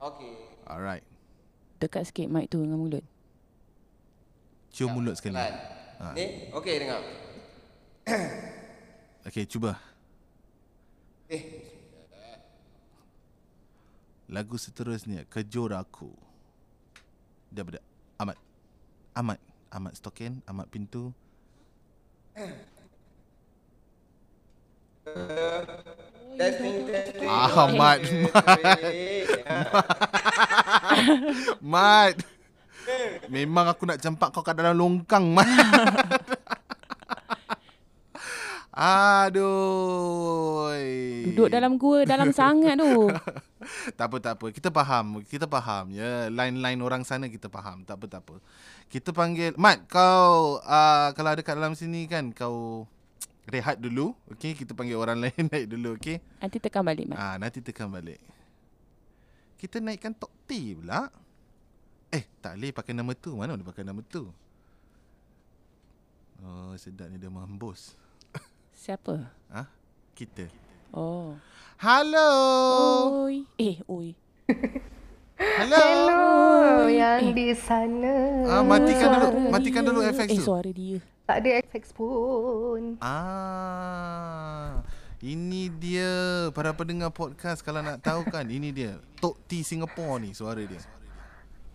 [0.00, 0.32] Okey.
[0.64, 1.04] Alright.
[1.78, 3.04] Dekat sikit mic tu dengan mulut.
[4.72, 5.36] Cium mulut sekali.
[5.36, 6.16] Ha.
[6.16, 7.00] Ni, okey dengar.
[9.28, 9.76] Okey, cuba.
[11.28, 11.71] Eh,
[14.30, 16.14] Lagu seterusnya, Kejor Aku.
[17.50, 17.82] Daripada
[18.20, 18.38] Ahmad.
[19.16, 19.38] Ahmad.
[19.72, 21.16] Ahmad Stoken, Ahmad Pintu.
[26.36, 27.28] testing testing.
[27.28, 28.00] Ahmad.
[31.64, 32.16] Mat.
[33.32, 35.48] Memang aku nak campak kau kat dalam longkang, Mat.
[38.72, 40.72] Aduh.
[41.28, 43.12] Duduk dalam gua dalam sangat tu.
[44.00, 44.48] tak apa, tak apa.
[44.48, 45.20] Kita faham.
[45.28, 45.92] Kita faham.
[45.92, 47.84] Ya, line-line orang sana kita faham.
[47.84, 48.40] Tak apa, tak apa.
[48.88, 49.52] Kita panggil...
[49.60, 50.56] Mat, kau...
[50.64, 52.88] Uh, kalau ada kat dalam sini kan, kau
[53.44, 54.16] rehat dulu.
[54.32, 56.00] Okay, kita panggil orang lain naik dulu.
[56.00, 56.24] Okay.
[56.40, 57.20] Nanti tekan balik Mat.
[57.20, 58.24] Ah, nanti tekan balik.
[59.60, 61.12] Kita naikkan Tok T pula.
[62.08, 63.36] Eh, tak boleh pakai nama tu.
[63.36, 64.32] Mana boleh pakai nama tu?
[66.42, 68.01] Oh, sedap ni dia menghembus.
[68.82, 69.30] Siapa?
[69.46, 69.70] Ah,
[70.18, 70.50] kita.
[70.90, 71.38] Oh.
[71.78, 72.30] Hello.
[73.22, 73.46] Oi.
[73.54, 74.10] Eh, oi.
[75.38, 75.78] Hello.
[75.78, 78.42] Hello yang di sana.
[78.50, 80.10] Ah, matikan dulu, Suara matikan dulu dia.
[80.10, 80.42] FX Eh, tu.
[80.42, 80.98] suara dia.
[81.22, 82.98] Tak ada FX pun.
[82.98, 84.82] Ah.
[85.22, 86.10] Ini dia
[86.50, 90.82] para pendengar podcast kalau nak tahu kan ini dia Tok T Singapore ni suara dia.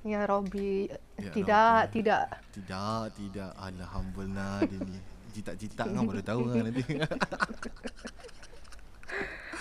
[0.03, 0.91] Ya Robby.
[1.16, 1.93] Ya, tidak, Robby.
[2.03, 2.24] tidak.
[2.51, 3.51] Tidak, tidak.
[3.55, 4.99] Alhamdulillah dia ni.
[5.38, 6.81] Jitak-jitak kan baru tahu kan nanti.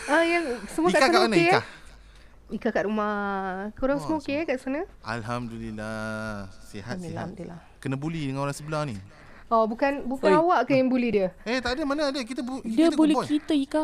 [0.06, 1.58] Ah yang semua Ika kat kat sana mana okey Ika?
[1.58, 1.64] eh?
[2.48, 3.18] Ika kat rumah.
[3.74, 4.80] Korang Oh, semua okey eh kat sana?
[5.02, 6.46] Alhamdulillah.
[6.64, 7.26] Sihat, sihat.
[7.26, 7.58] Alhamdulillah.
[7.82, 8.94] Kena bully dengan orang sebelah ni.
[9.46, 10.38] Oh bukan bukan Oi.
[10.38, 11.34] awak ke yang bully dia?
[11.42, 11.82] Eh, tak ada.
[11.82, 12.20] Mana ada.
[12.22, 13.26] Kita, bu- Dia kita boleh good boy.
[13.28, 13.82] kita Ika.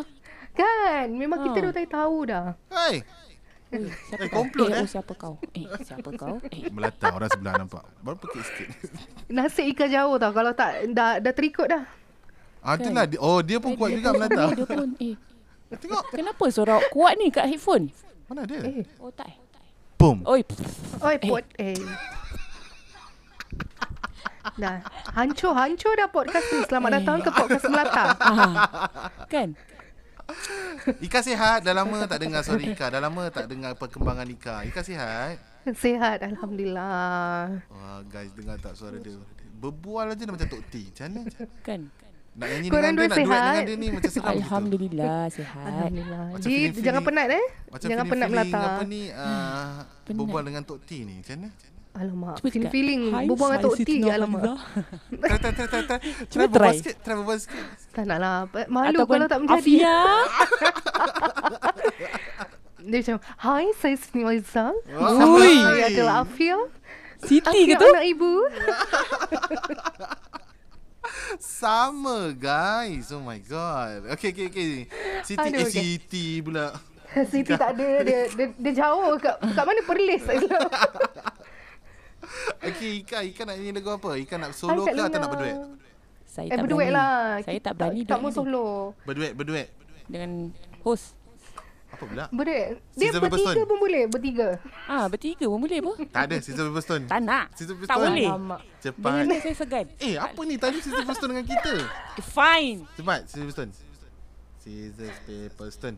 [0.52, 1.06] Kan?
[1.10, 1.64] Memang kita Ha.
[1.64, 2.46] dah tahu tahu dah.
[2.68, 3.02] Hai.
[4.08, 4.36] Siapa Eh, kau?
[4.38, 4.80] komplot, eh, eh.
[4.80, 5.34] oh, siapa kau?
[5.52, 6.36] Eh, siapa kau?
[6.46, 7.84] Eh, Melata orang sebelah nampak.
[7.98, 8.68] Baru pekik sikit.
[9.34, 11.84] Nasib Ika jauh tau kalau tak dah dah terikut dah.
[12.60, 13.04] Ah, itulah.
[13.04, 14.44] Dia- Oh, dia pun kuat dia juga pun, melata.
[14.52, 14.88] Dia pun.
[14.98, 15.14] Eh,
[15.72, 16.04] Tengok.
[16.10, 17.88] kenapa suara kuat ni kat headphone?
[18.26, 18.60] Mana dia?
[18.60, 19.26] Eh, Oh, tak.
[19.26, 19.36] eh.
[19.96, 20.20] Boom.
[20.26, 20.42] Oi.
[21.00, 21.78] oi pot eh.
[24.52, 26.60] Dah hancur-hancur dah podcast ni.
[26.66, 28.04] Selamat datang ke podcast Melata.
[28.18, 28.50] Ah,
[29.26, 29.54] kan?
[31.06, 31.62] Ika sihat.
[31.62, 32.86] Dah lama tak dengar suara Ika.
[32.88, 34.64] Dah lama tak dengar perkembangan Ika.
[34.64, 35.36] Ika sihat.
[35.64, 37.62] Sihat alhamdulillah.
[37.68, 39.14] Wah, guys dengar tak suara dia?
[39.54, 40.74] Berbual aja dia macam Tok T.
[40.88, 41.20] Macam mana?
[41.62, 41.80] Kan?
[42.32, 43.44] Nak nyanyi Korang dengan dia, nak duet sihat?
[43.44, 44.32] dengan dia ni macam seram gitu.
[44.40, 45.66] Alhamdulillah sihat.
[45.68, 46.24] Alhamdulillah.
[46.26, 47.46] Macam Ji feeling-feeling- jangan penat eh.
[47.68, 48.72] Macam jangan penat feeling-feeling Melata.
[48.72, 49.02] Apa ni?
[49.06, 49.70] Uh,
[50.02, 50.16] Penat.
[50.18, 51.14] berbual dengan Tok T ni.
[51.20, 51.48] Macam mana?
[51.92, 54.40] Alamak, Cuba feeling cakap, feeling "Hai, berbual dengan Tok T Siti alamak.
[54.40, 54.56] Nurhaliza."
[55.12, 55.98] Try, try, try, try, try.
[56.24, 56.94] Cuba Try sikit.
[57.04, 57.64] Try berbual sikit.
[57.92, 58.36] Tak nak lah.
[58.72, 59.60] Malu Ataupun kalau tak menjadi.
[59.60, 59.98] Afia.
[62.82, 64.74] Dia macam, Hai, saya Siti Nurhaliza.
[64.74, 65.54] Ui.
[65.54, 66.58] Saya adalah Afia.
[67.22, 67.86] Siti ke tu?
[67.86, 68.32] anak ibu.
[71.38, 73.14] Sama guys.
[73.14, 74.10] Oh my god.
[74.18, 74.70] Okay, okay, okay.
[75.22, 75.70] Siti, Aduh, eh, okay.
[75.70, 76.74] Siti pula.
[77.30, 77.88] Siti tak ada.
[78.02, 79.14] Dia, dia, dia jauh.
[79.22, 80.22] Kat, kat mana Perlis?
[82.64, 83.18] Okay, Ika.
[83.22, 84.10] Ika nak nyanyi lagu apa?
[84.14, 85.56] Ika nak solo Kak ke atau nak berduet?
[86.24, 86.96] Saya Eh, tak berduet berani.
[86.96, 87.20] lah.
[87.42, 88.66] Saya tak berani Tak duet mau solo.
[89.02, 89.68] Berduet, berduet.
[90.06, 90.30] Dengan
[90.80, 91.12] host.
[91.92, 92.24] Apa pula?
[92.30, 92.80] Berduet.
[92.94, 93.68] Dia Caesar bertiga Pepperstone.
[93.68, 94.04] pun boleh.
[94.08, 94.48] Bertiga.
[94.86, 95.92] Ah, bertiga pun boleh apa?
[96.08, 97.04] Tak ada Sister Pepperstone.
[97.04, 97.46] Tak nak.
[97.52, 98.06] Sister Tak Pepperstone.
[98.08, 98.26] boleh.
[98.26, 98.60] Alamak.
[98.80, 99.12] Cepat.
[99.18, 99.86] Dengan saya segan.
[99.98, 100.54] Eh, apa ni?
[100.56, 101.74] Tadi Sister Pepperstone dengan kita.
[102.24, 102.78] Fine.
[102.94, 103.70] Cepat, Pepperstone.
[104.56, 105.96] Scissors, paper, stone.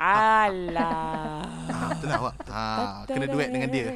[0.00, 1.44] Alah.
[1.68, 2.34] Ah, itulah awak.
[2.48, 3.86] Ah, kena duet dengan dia.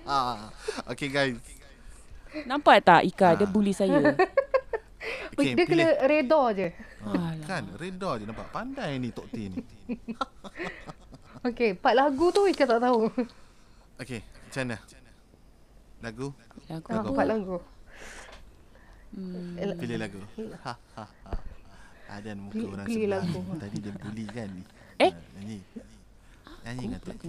[0.92, 1.36] okay guys.
[2.44, 3.50] Nampak tak Ika dia Ah.
[3.50, 4.00] bully saya.
[5.30, 6.68] Okay, dia kena reda je.
[7.00, 8.50] Ah, kan, reda je nampak.
[8.50, 9.60] Pandai ni Tok T ni.
[11.46, 13.06] Okay, part lagu tu Ika tak tahu.
[13.94, 14.76] Okay, macam mana?
[16.00, 16.26] Lagu?
[16.66, 17.10] Lagu apa?
[17.14, 17.56] part lagu.
[19.14, 19.54] Hmm.
[19.78, 20.18] Pilih lagu.
[20.58, 21.32] Ha, ha, ha.
[22.10, 23.40] Ada muka Pilih- orang pilih sebelah lagu.
[23.54, 24.50] Tadi dia bully kan.
[24.98, 25.12] Eh?
[25.14, 25.58] Ah, Nyanyi.
[26.64, 27.24] Nyanyi dengan Tok T.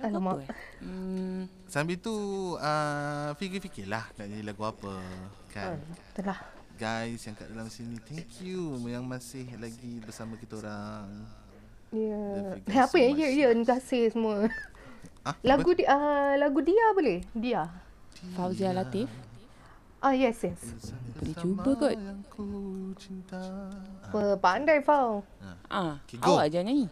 [0.00, 0.32] Alamak.
[0.40, 0.50] Apa, eh?
[0.80, 2.14] Hmm, Sambil tu
[2.56, 4.96] uh, fikir-fikirlah nak nyanyi lagu apa
[5.52, 5.76] kan.
[6.16, 6.40] Itulah.
[6.80, 11.28] Guys yang kat dalam sini thank you yang masih lagi bersama kita orang.
[11.92, 12.56] Ya.
[12.56, 13.12] You Eh, apa so ya?
[13.12, 13.46] Ya, ya.
[13.52, 14.48] Terima kasih semua.
[15.20, 17.20] Ah, Lagu di, uh, lagu dia boleh?
[17.36, 17.68] Dia.
[18.32, 19.04] Fauzia Latif.
[20.00, 20.60] Ah, yes, yes.
[21.14, 21.92] Boleh cuba kot.
[24.02, 25.20] Apa, pandai, Fau.
[25.68, 26.34] Ah, Okay, go.
[26.34, 26.86] awak je nyanyi.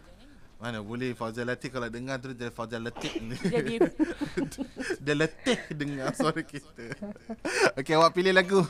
[0.59, 3.31] Mana boleh Fauzal Latif kalau dengar terus jadi Fauzal Latif ni.
[3.55, 3.79] Jadi
[5.03, 6.99] Dia letih dengar suara kita.
[7.79, 8.61] Okey, awak pilih lagu.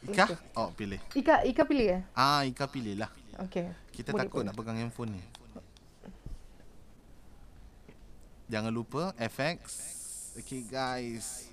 [0.00, 0.24] Ika,
[0.56, 0.96] awak pilih.
[1.12, 2.02] Ika, Ika pilih eh?
[2.16, 3.12] Ah, Ika pilih lah.
[3.44, 3.68] Okay.
[3.92, 4.46] Kita Boleh, takut boleh.
[4.48, 5.22] nak pegang handphone ni.
[8.48, 9.60] Jangan lupa FX.
[10.40, 11.49] Okay guys.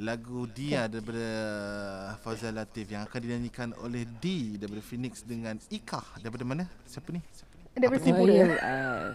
[0.00, 1.28] Lagu Dia daripada
[2.24, 6.64] Fazal Latif yang akan dinyanyikan oleh D daripada Phoenix dengan Ika daripada mana?
[6.88, 7.20] Siapa ni?
[7.76, 9.12] Daripada uh,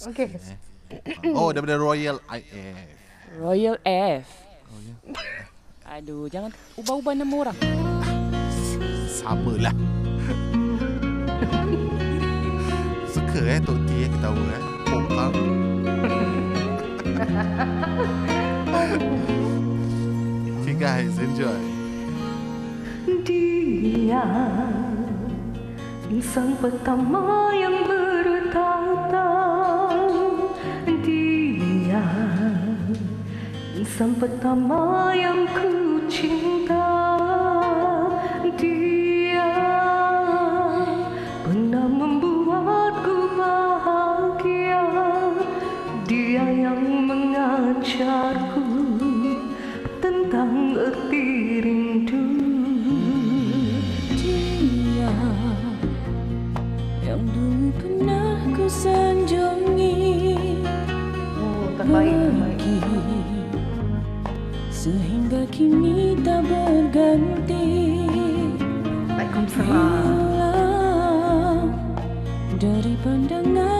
[0.10, 0.32] Okay.
[0.34, 0.58] Eh.
[1.36, 2.76] Oh, daripada Royal IF.
[3.38, 4.26] Royal F.
[4.72, 4.94] Oh, ya.
[6.00, 7.56] Aduh, jangan ubah-ubah nama orang.
[9.06, 9.76] Samalah.
[13.12, 15.59] Suka eh Tok T eh ketawa eh.
[20.60, 21.60] Okay guys, enjoy.
[23.22, 24.26] Dia
[26.10, 29.30] Insan pertama yang bertata
[31.06, 32.02] Dia
[33.78, 37.09] Insan pertama yang ku cinta
[47.80, 48.60] mengajarku
[50.04, 51.24] Tentang erti
[51.64, 52.28] rindu
[54.20, 55.08] Dia
[57.00, 59.96] yang dulu pernah ku sanjungi
[61.40, 62.60] Oh, terbaik,
[64.68, 68.04] sehingga kini tak berganti.
[69.08, 71.64] Waalaikumsalam.
[72.60, 73.79] Dari pandangan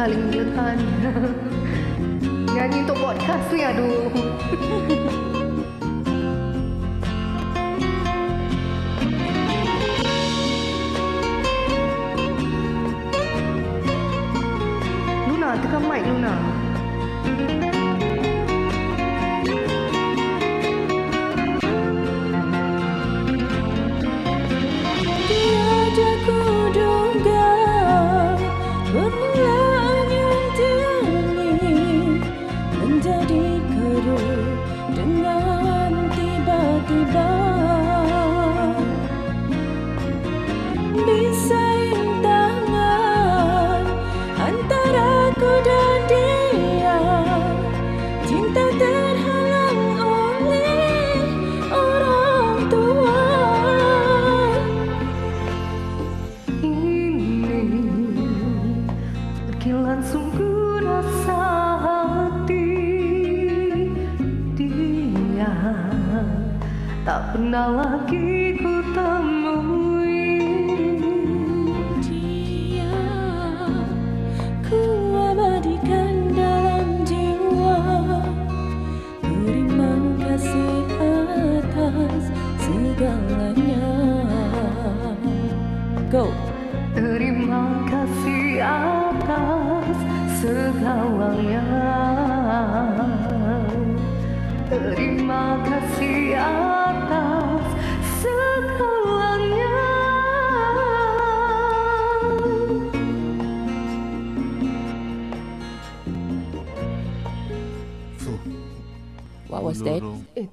[0.00, 0.78] Ika lagi letan
[2.56, 4.08] Nyanyi untuk podcast ni aduh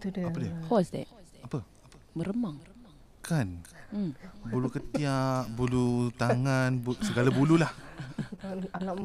[0.08, 0.52] Itu dia Apa dia?
[0.72, 1.08] What was that?
[1.44, 1.60] Apa?
[2.16, 2.58] Meremang.
[3.20, 3.60] Kan?
[3.92, 4.16] Hmm.
[4.48, 7.72] Bulu ketiak, bulu tangan, bu, segala bulu lah.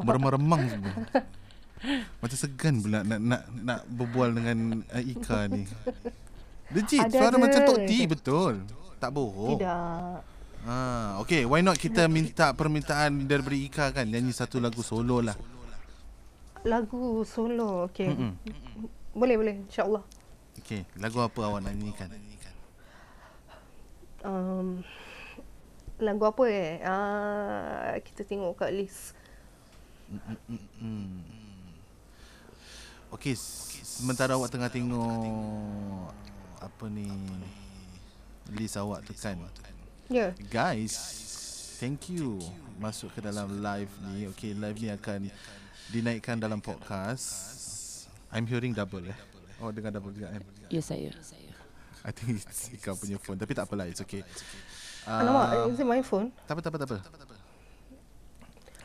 [0.06, 0.94] Meremang-remang semua.
[2.22, 5.66] Macam segan pula nak nak nak berbual dengan uh, Ika ni.
[6.70, 7.42] Legit, Ada suara ke?
[7.42, 8.54] macam Tok T betul.
[9.02, 9.58] Tak bohong.
[9.58, 10.30] Tidak
[10.62, 15.34] Ah, okay, why not kita minta permintaan daripada Ika kan nyanyi satu lagu solo lah.
[16.62, 18.38] Lagu solo Okay Mm-mm.
[19.10, 20.06] Boleh boleh InsyaAllah
[20.60, 22.10] Okay, lagu apa awak nak nyanyikan?
[24.22, 24.84] um,
[25.96, 29.14] Lagu apa eh uh, Kita tengok kat list
[30.76, 31.24] Hmm.
[33.08, 36.12] Okay, s- sementara awak tengah tengok
[36.60, 37.08] apa ni
[38.52, 39.36] list awak tu kan.
[40.12, 40.30] Ya yeah.
[40.52, 40.92] Guys,
[41.80, 42.36] thank you
[42.76, 44.28] masuk ke dalam live ni.
[44.36, 45.32] Okay, live ni akan
[45.88, 47.24] dinaikkan dalam podcast.
[48.28, 49.16] I'm hearing double eh.
[49.62, 50.42] Oh, dengar double juga kan?
[50.74, 51.14] Ya saya.
[52.02, 53.38] I think it's Ika punya phone.
[53.38, 54.26] Tapi tak apalah, it's okay.
[55.06, 56.98] Alamak Is it my phone Tak apa, tak apa, tak apa.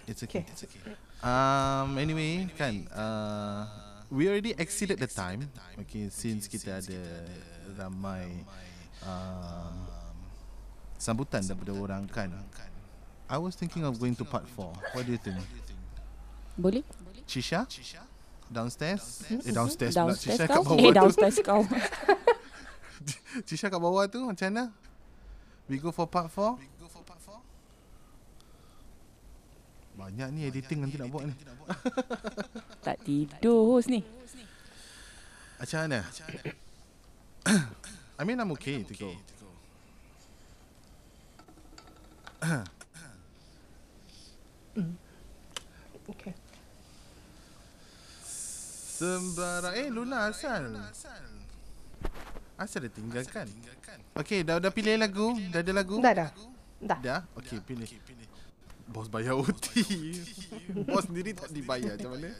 [0.05, 0.45] It's okay.
[0.45, 0.82] It's okay.
[1.19, 3.65] Um, anyway, kan, uh,
[4.13, 5.49] we already exceeded the time.
[5.84, 7.01] Okay, since kita ada
[7.75, 8.45] ramai
[9.03, 9.75] um,
[10.95, 12.30] sambutan daripada orang kan.
[13.28, 14.71] I was thinking of going to part 4.
[14.95, 15.43] What do you think?
[16.55, 16.88] Boleh?
[17.28, 17.67] Chisha?
[18.48, 19.28] Downstairs?
[19.28, 20.16] Eh, downstairs, pula.
[20.16, 20.64] Downstairs kat kau?
[20.64, 20.95] bawah Eh, tu.
[20.95, 21.62] downstairs kau.
[23.48, 24.64] Chisha kat bawah tu macam mana?
[25.68, 26.56] We go for part 4?
[29.98, 31.34] Banyak ni editing nanti nak buat ni.
[32.86, 34.06] tak tidur host ni.
[35.58, 36.00] Macam mana?
[38.18, 39.12] I mean I'm okay to go.
[46.08, 46.47] Okay
[48.98, 50.74] Sembarang Eh Luna asal?
[52.58, 52.82] Asal.
[52.82, 53.45] Dia tinggalkan?
[54.18, 55.38] Okay dah dah pilih lagu?
[55.54, 56.02] Dah ada lagu?
[56.02, 56.30] Dah dah.
[56.82, 57.00] Dah.
[57.06, 57.22] Dah.
[57.38, 57.86] Okay pilih.
[58.89, 59.86] Bos bayar OT.
[60.89, 62.34] Bos sendiri tak dibayar Macam mana?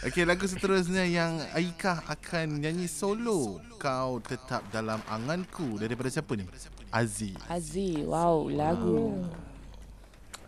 [0.00, 3.60] Okay lagu seterusnya yang Aika akan nyanyi solo.
[3.76, 5.76] Kau tetap dalam anganku.
[5.76, 6.48] Daripada siapa ni?
[6.88, 7.36] Aziz.
[7.52, 8.00] Aziz.
[8.08, 9.28] Wow, lagu.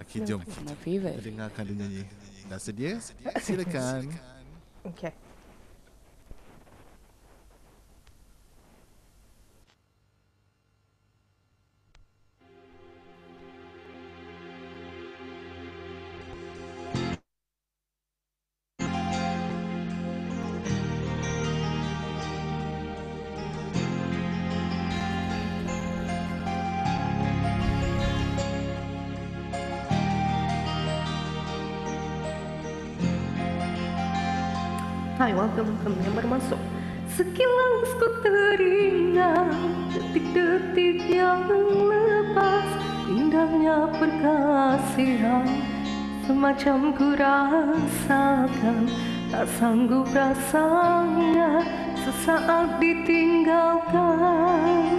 [0.00, 0.40] Okay jom.
[0.40, 1.20] My Kita favourite.
[1.20, 2.02] dengarkan dia nyanyi.
[2.48, 2.96] Dah sedia?
[3.44, 4.08] Silakan
[4.86, 5.12] Okay
[46.58, 48.90] semacam ku rasakan
[49.30, 51.62] tak sanggup rasanya
[52.02, 54.90] sesaat ditinggalkan.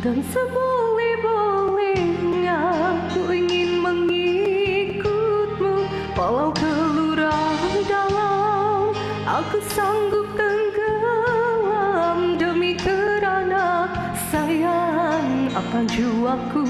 [0.00, 2.64] Dan seboleh-bolehnya
[3.12, 5.84] ku ingin mengikutmu
[6.16, 13.88] Walau kelurang dalam Aku sanggup tenggelam Demi kerana
[14.28, 16.65] sayang Apa jiwaku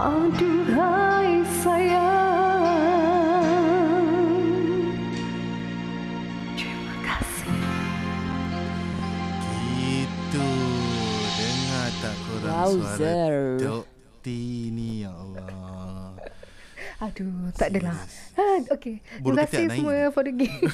[0.00, 2.08] Aduhai sayang
[6.56, 7.52] Terima kasih
[9.44, 10.48] Gitu
[11.36, 12.96] Dengar tak korang Wowzer.
[12.96, 13.84] suara Dok
[14.18, 14.26] T
[14.70, 16.16] ni Ya Allah
[17.00, 17.96] Aduh, tak adalah.
[18.36, 19.00] Ha, okay.
[19.24, 19.78] Bulu Terima kasih ketiak naik.
[19.80, 20.68] semua for the game.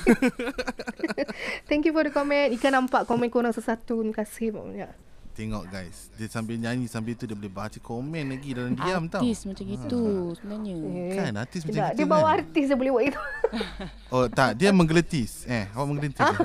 [1.71, 2.51] Thank you for the comment.
[2.51, 4.03] Ika nampak komen korang sesatu.
[4.03, 4.91] Terima kasih banyak.
[5.37, 9.21] Tengok guys Dia sambil nyanyi Sambil tu dia boleh baca komen lagi Dalam diam tau
[9.21, 10.01] Artis macam itu
[10.41, 10.77] sebenarnya.
[11.13, 13.21] Kan artis macam Tak, gitu dia bawa kan artis dia boleh buat itu.
[14.17, 16.33] Oh tak Dia menggeletis Eh awak menggeletis Ah.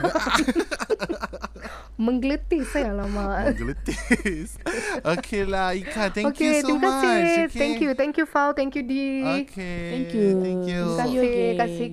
[2.02, 3.46] Menggeletis saya lama.
[3.54, 4.58] Menggeletis
[5.06, 7.14] Okay lah Ika Thank okay, you so terima kasih.
[7.14, 7.60] much okay.
[7.62, 7.90] Thank you.
[7.94, 8.50] Thank you, Fau.
[8.58, 9.06] Thank you, Di.
[9.46, 10.28] Okay Thank you.
[10.42, 11.56] Thank you Terima kasih again.
[11.62, 11.90] kasih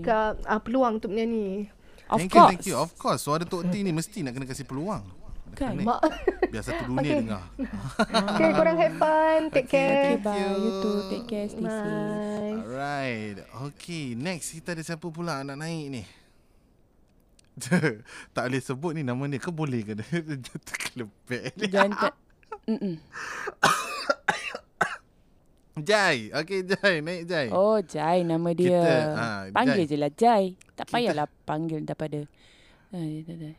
[0.49, 1.69] uh, peluang untuk menyanyi.
[2.09, 2.41] Of thank course.
[2.41, 2.77] you, thank you.
[2.81, 5.05] Of course, suara Tok T ni mesti nak kena kasih peluang.
[5.59, 5.75] Kan?
[5.75, 5.91] Connect.
[5.91, 6.01] Mak.
[6.49, 7.19] Biar satu dunia Okay.
[7.19, 7.43] dengar.
[8.31, 9.41] okay, korang have fun.
[9.51, 9.91] Take Okay, care.
[9.91, 10.39] Okay, Thank bye.
[10.39, 10.51] you.
[10.55, 10.97] You too.
[11.09, 11.47] Take care.
[11.49, 11.67] Stay safe.
[11.67, 12.55] Bye.
[12.63, 13.37] Alright.
[13.67, 16.03] Okay, next kita ada siapa pula nak naik ni?
[18.31, 19.99] tak boleh sebut ni nama dia ke boleh ke?
[20.39, 21.67] Dia terkelepek ni.
[21.67, 22.15] Jangan tak.
[25.77, 26.31] Jai.
[26.33, 26.95] Okay, Jai.
[27.01, 27.47] Naik Jai.
[27.51, 28.79] Oh, Jai nama dia.
[28.79, 29.91] Kita, ha, panggil Jai.
[29.91, 30.45] je lah Jai.
[30.75, 32.21] Tak Kita- payahlah panggil daripada.
[32.89, 33.55] Ah, dah, dah, dah.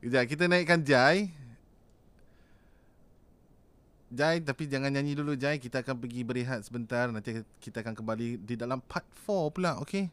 [0.00, 1.30] Kejap, kita naikkan Jai.
[4.10, 5.62] Jai, tapi jangan nyanyi dulu Jai.
[5.62, 7.06] Kita akan pergi berehat sebentar.
[7.12, 10.10] Nanti kita akan kembali di dalam part 4 pula, okey?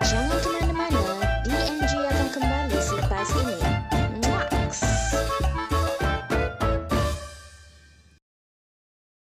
[0.00, 1.28] Jangan ke mana-mana.
[1.44, 3.57] DNG akan kembali selepas ini.